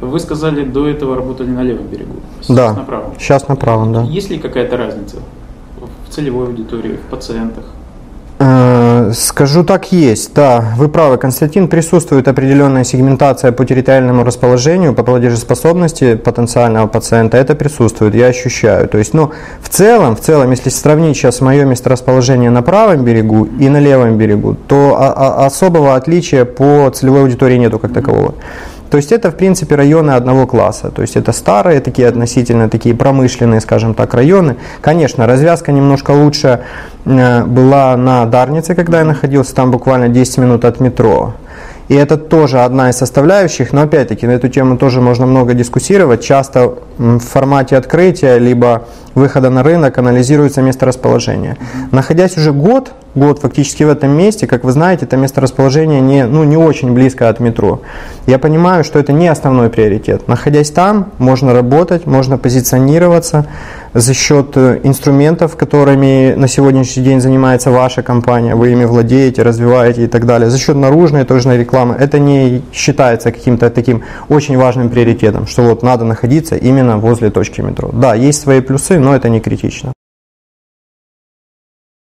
Вы 0.00 0.18
сказали, 0.18 0.64
до 0.64 0.88
этого 0.88 1.16
работали 1.16 1.48
на 1.48 1.62
левом 1.62 1.86
берегу. 1.86 2.14
Сейчас 2.40 2.56
да. 2.56 2.72
на 2.72 2.84
правом. 2.84 3.12
Сейчас 3.18 3.48
на 3.48 3.56
правом, 3.56 3.92
да. 3.92 4.02
Есть 4.02 4.30
ли 4.30 4.38
какая-то 4.38 4.76
разница 4.76 5.16
в 6.08 6.14
целевой 6.14 6.46
аудитории, 6.46 6.96
в 6.96 7.10
пациентах? 7.10 7.64
Э, 8.42 9.12
скажу 9.14 9.64
так, 9.64 9.92
есть, 9.92 10.32
да, 10.32 10.72
вы 10.78 10.88
правы, 10.88 11.18
Константин, 11.18 11.68
присутствует 11.68 12.26
определенная 12.26 12.84
сегментация 12.84 13.52
по 13.52 13.66
территориальному 13.66 14.24
расположению, 14.24 14.94
по 14.94 15.02
платежеспособности 15.02 16.14
потенциального 16.14 16.86
пациента, 16.86 17.36
это 17.36 17.54
присутствует, 17.54 18.14
я 18.14 18.28
ощущаю. 18.28 18.88
То 18.88 18.96
есть, 18.96 19.12
ну, 19.12 19.32
в 19.60 19.68
целом, 19.68 20.16
в 20.16 20.20
целом, 20.20 20.52
если 20.52 20.70
сравнить 20.70 21.18
сейчас 21.18 21.42
мое 21.42 21.66
месторасположение 21.66 22.48
на 22.48 22.62
правом 22.62 23.04
берегу 23.04 23.44
и 23.44 23.68
на 23.68 23.78
левом 23.78 24.16
берегу, 24.16 24.56
то 24.66 24.96
особого 25.44 25.94
отличия 25.94 26.46
по 26.46 26.88
целевой 26.88 27.20
аудитории 27.20 27.58
нету 27.58 27.78
как 27.78 27.92
такового. 27.92 28.34
То 28.90 28.96
есть 28.96 29.12
это, 29.12 29.30
в 29.30 29.36
принципе, 29.36 29.76
районы 29.76 30.10
одного 30.10 30.46
класса. 30.46 30.90
То 30.90 31.02
есть 31.02 31.16
это 31.16 31.32
старые, 31.32 31.80
такие 31.80 32.08
относительно 32.08 32.68
такие 32.68 32.94
промышленные, 32.94 33.60
скажем 33.60 33.94
так, 33.94 34.14
районы. 34.14 34.56
Конечно, 34.80 35.26
развязка 35.26 35.72
немножко 35.72 36.10
лучше 36.10 36.60
э, 37.04 37.44
была 37.44 37.96
на 37.96 38.26
Дарнице, 38.26 38.74
когда 38.74 38.98
я 38.98 39.04
находился, 39.04 39.54
там 39.54 39.70
буквально 39.70 40.08
10 40.08 40.38
минут 40.38 40.64
от 40.64 40.80
метро. 40.80 41.34
И 41.90 41.94
это 41.96 42.16
тоже 42.16 42.60
одна 42.60 42.90
из 42.90 42.96
составляющих, 42.98 43.72
но 43.72 43.82
опять-таки 43.82 44.24
на 44.24 44.30
эту 44.30 44.48
тему 44.48 44.76
тоже 44.76 45.00
можно 45.00 45.26
много 45.26 45.54
дискуссировать. 45.54 46.22
Часто 46.22 46.74
в 46.98 47.18
формате 47.18 47.76
открытия 47.76 48.38
либо 48.38 48.84
выхода 49.16 49.50
на 49.50 49.64
рынок 49.64 49.98
анализируется 49.98 50.62
месторасположение. 50.62 51.56
Находясь 51.90 52.36
уже 52.36 52.52
год, 52.52 52.92
год 53.16 53.40
фактически 53.40 53.82
в 53.82 53.88
этом 53.88 54.10
месте, 54.16 54.46
как 54.46 54.62
вы 54.62 54.70
знаете, 54.70 55.04
это 55.04 55.16
месторасположение 55.16 56.00
не, 56.00 56.26
ну, 56.26 56.44
не 56.44 56.56
очень 56.56 56.94
близко 56.94 57.28
от 57.28 57.40
метро. 57.40 57.82
Я 58.26 58.38
понимаю, 58.38 58.84
что 58.84 59.00
это 59.00 59.12
не 59.12 59.26
основной 59.26 59.68
приоритет. 59.68 60.28
Находясь 60.28 60.70
там, 60.70 61.10
можно 61.18 61.52
работать, 61.52 62.06
можно 62.06 62.38
позиционироваться, 62.38 63.46
за 63.94 64.14
счет 64.14 64.56
э, 64.56 64.80
инструментов, 64.84 65.56
которыми 65.56 66.34
на 66.34 66.48
сегодняшний 66.48 67.02
день 67.02 67.20
занимается 67.20 67.70
ваша 67.70 68.02
компания, 68.02 68.54
вы 68.54 68.72
ими 68.72 68.84
владеете, 68.84 69.42
развиваете 69.42 70.04
и 70.04 70.06
так 70.06 70.26
далее, 70.26 70.50
за 70.50 70.58
счет 70.58 70.76
наружной 70.76 71.24
тоже 71.24 71.56
рекламы, 71.56 71.96
это 71.98 72.18
не 72.18 72.62
считается 72.72 73.32
каким-то 73.32 73.70
таким 73.70 74.02
очень 74.28 74.56
важным 74.56 74.88
приоритетом, 74.88 75.46
что 75.46 75.62
вот 75.62 75.82
надо 75.82 76.04
находиться 76.04 76.56
именно 76.56 76.98
возле 76.98 77.30
точки 77.30 77.62
метро. 77.62 77.90
Да, 77.92 78.14
есть 78.14 78.40
свои 78.40 78.60
плюсы, 78.60 78.98
но 78.98 79.14
это 79.14 79.28
не 79.28 79.40
критично. 79.40 79.92